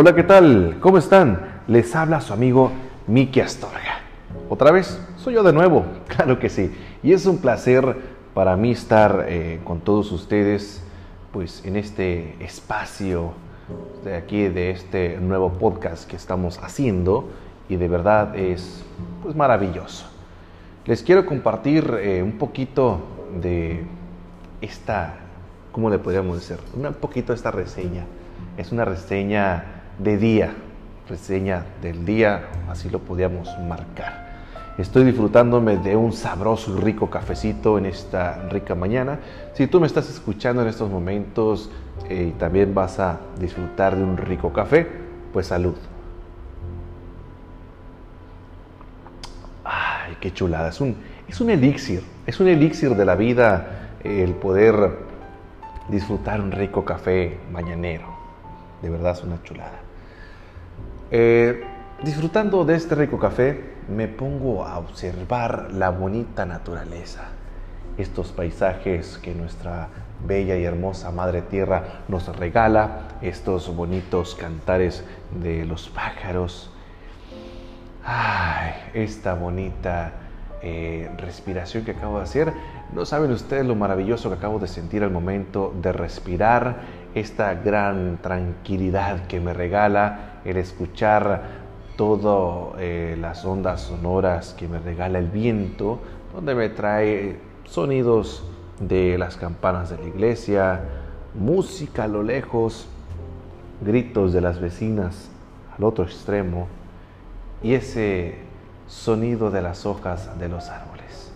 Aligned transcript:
Hola, 0.00 0.14
¿qué 0.14 0.22
tal? 0.22 0.76
¿Cómo 0.78 0.96
están? 0.98 1.62
Les 1.66 1.96
habla 1.96 2.20
su 2.20 2.32
amigo 2.32 2.70
Miki 3.08 3.40
Astorga. 3.40 3.98
¿Otra 4.48 4.70
vez? 4.70 4.96
Soy 5.16 5.34
yo 5.34 5.42
de 5.42 5.52
nuevo, 5.52 5.84
claro 6.06 6.38
que 6.38 6.48
sí. 6.48 6.72
Y 7.02 7.12
es 7.14 7.26
un 7.26 7.38
placer 7.38 7.96
para 8.32 8.56
mí 8.56 8.70
estar 8.70 9.24
eh, 9.26 9.58
con 9.64 9.80
todos 9.80 10.12
ustedes, 10.12 10.84
pues 11.32 11.64
en 11.64 11.74
este 11.74 12.36
espacio 12.38 13.32
de 14.04 14.14
aquí, 14.14 14.46
de 14.46 14.70
este 14.70 15.18
nuevo 15.18 15.54
podcast 15.54 16.08
que 16.08 16.14
estamos 16.14 16.60
haciendo. 16.62 17.28
Y 17.68 17.74
de 17.74 17.88
verdad 17.88 18.36
es 18.36 18.84
pues 19.24 19.34
maravilloso. 19.34 20.06
Les 20.86 21.02
quiero 21.02 21.26
compartir 21.26 21.98
eh, 22.00 22.22
un 22.22 22.38
poquito 22.38 23.00
de 23.42 23.84
esta, 24.60 25.16
¿cómo 25.72 25.90
le 25.90 25.98
podríamos 25.98 26.36
decir? 26.38 26.62
Un 26.76 26.94
poquito 26.94 27.32
de 27.32 27.36
esta 27.36 27.50
reseña. 27.50 28.06
Es 28.56 28.70
una 28.70 28.84
reseña 28.84 29.77
de 29.98 30.16
día, 30.16 30.54
reseña 31.08 31.64
del 31.82 32.04
día, 32.04 32.48
así 32.68 32.88
lo 32.88 33.00
podíamos 33.00 33.48
marcar. 33.58 34.28
Estoy 34.78 35.04
disfrutándome 35.04 35.76
de 35.76 35.96
un 35.96 36.12
sabroso 36.12 36.76
y 36.76 36.80
rico 36.80 37.10
cafecito 37.10 37.78
en 37.78 37.86
esta 37.86 38.48
rica 38.48 38.76
mañana. 38.76 39.18
Si 39.54 39.66
tú 39.66 39.80
me 39.80 39.88
estás 39.88 40.08
escuchando 40.08 40.62
en 40.62 40.68
estos 40.68 40.88
momentos 40.88 41.68
eh, 42.08 42.28
y 42.28 42.38
también 42.38 42.74
vas 42.74 43.00
a 43.00 43.18
disfrutar 43.40 43.96
de 43.96 44.04
un 44.04 44.16
rico 44.16 44.52
café, 44.52 44.86
pues 45.32 45.48
salud. 45.48 45.74
Ay, 49.64 50.16
qué 50.20 50.32
chulada. 50.32 50.68
Es 50.68 50.80
un, 50.80 50.96
es 51.26 51.40
un 51.40 51.50
elixir, 51.50 52.04
es 52.24 52.38
un 52.38 52.46
elixir 52.46 52.94
de 52.94 53.04
la 53.04 53.16
vida 53.16 53.96
el 54.04 54.34
poder 54.34 54.96
disfrutar 55.88 56.40
un 56.40 56.52
rico 56.52 56.84
café 56.84 57.36
mañanero. 57.50 58.06
De 58.80 58.90
verdad 58.90 59.12
es 59.12 59.24
una 59.24 59.42
chulada. 59.42 59.80
Eh, 61.10 61.64
disfrutando 62.02 62.64
de 62.64 62.74
este 62.74 62.94
rico 62.94 63.18
café, 63.18 63.74
me 63.88 64.08
pongo 64.08 64.64
a 64.64 64.78
observar 64.78 65.68
la 65.72 65.88
bonita 65.90 66.44
naturaleza, 66.44 67.28
estos 67.96 68.32
paisajes 68.32 69.18
que 69.18 69.34
nuestra 69.34 69.88
bella 70.26 70.56
y 70.56 70.64
hermosa 70.64 71.10
Madre 71.10 71.40
Tierra 71.42 72.02
nos 72.08 72.34
regala, 72.36 73.08
estos 73.22 73.74
bonitos 73.74 74.34
cantares 74.34 75.02
de 75.40 75.64
los 75.64 75.88
pájaros, 75.88 76.70
Ay, 78.10 78.72
esta 78.94 79.34
bonita 79.34 80.12
eh, 80.62 81.10
respiración 81.18 81.84
que 81.84 81.90
acabo 81.90 82.16
de 82.16 82.24
hacer. 82.24 82.52
No 82.94 83.04
saben 83.04 83.30
ustedes 83.32 83.66
lo 83.66 83.74
maravilloso 83.74 84.30
que 84.30 84.36
acabo 84.36 84.58
de 84.58 84.66
sentir 84.66 85.04
al 85.04 85.10
momento 85.10 85.74
de 85.82 85.92
respirar, 85.92 86.76
esta 87.14 87.52
gran 87.54 88.18
tranquilidad 88.22 89.26
que 89.26 89.40
me 89.40 89.52
regala 89.52 90.37
el 90.48 90.56
escuchar 90.56 91.42
todas 91.96 92.74
eh, 92.78 93.16
las 93.20 93.44
ondas 93.44 93.82
sonoras 93.82 94.54
que 94.54 94.66
me 94.66 94.78
regala 94.78 95.18
el 95.18 95.26
viento, 95.26 95.98
donde 96.34 96.54
me 96.54 96.70
trae 96.70 97.38
sonidos 97.64 98.44
de 98.80 99.18
las 99.18 99.36
campanas 99.36 99.90
de 99.90 99.98
la 99.98 100.04
iglesia, 100.04 100.80
música 101.34 102.04
a 102.04 102.08
lo 102.08 102.22
lejos, 102.22 102.88
gritos 103.82 104.32
de 104.32 104.40
las 104.40 104.58
vecinas 104.58 105.28
al 105.76 105.84
otro 105.84 106.04
extremo 106.04 106.66
y 107.62 107.74
ese 107.74 108.36
sonido 108.86 109.50
de 109.50 109.60
las 109.60 109.84
hojas 109.84 110.38
de 110.38 110.48
los 110.48 110.70
árboles. 110.70 111.32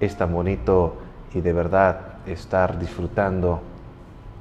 Es 0.00 0.16
tan 0.16 0.32
bonito 0.32 0.96
y 1.34 1.42
de 1.42 1.52
verdad 1.52 2.14
estar 2.26 2.78
disfrutando 2.78 3.60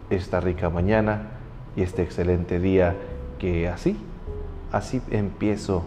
esta 0.09 0.39
rica 0.39 0.69
mañana 0.69 1.31
y 1.75 1.81
este 1.81 2.01
excelente 2.01 2.59
día 2.59 2.95
que 3.39 3.67
así, 3.67 3.97
así 4.71 5.01
empiezo 5.09 5.85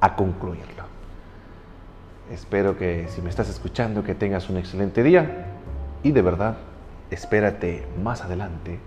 a 0.00 0.14
concluirlo. 0.14 0.84
Espero 2.30 2.78
que 2.78 3.08
si 3.08 3.20
me 3.20 3.30
estás 3.30 3.48
escuchando 3.48 4.04
que 4.04 4.14
tengas 4.14 4.48
un 4.48 4.56
excelente 4.56 5.02
día 5.02 5.46
y 6.02 6.12
de 6.12 6.22
verdad 6.22 6.56
espérate 7.10 7.84
más 8.02 8.22
adelante 8.22 8.78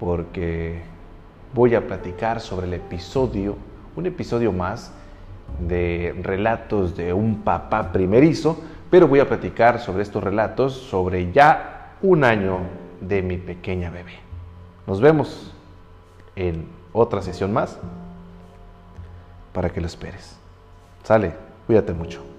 porque 0.00 0.82
voy 1.52 1.74
a 1.74 1.86
platicar 1.86 2.40
sobre 2.40 2.66
el 2.66 2.74
episodio 2.74 3.56
un 3.96 4.06
episodio 4.06 4.52
más 4.52 4.92
de 5.60 6.14
relatos 6.22 6.96
de 6.96 7.12
un 7.12 7.42
papá 7.42 7.92
primerizo, 7.92 8.58
pero 8.90 9.08
voy 9.08 9.20
a 9.20 9.28
platicar 9.28 9.78
sobre 9.78 10.02
estos 10.02 10.22
relatos 10.22 10.74
sobre 10.74 11.32
ya 11.32 11.96
un 12.02 12.24
año 12.24 12.58
de 13.00 13.22
mi 13.22 13.36
pequeña 13.36 13.90
bebé. 13.90 14.14
Nos 14.86 15.00
vemos 15.00 15.54
en 16.36 16.68
otra 16.92 17.22
sesión 17.22 17.52
más 17.52 17.78
para 19.52 19.70
que 19.70 19.80
lo 19.80 19.86
esperes. 19.86 20.36
Sale, 21.02 21.34
cuídate 21.66 21.92
mucho. 21.92 22.33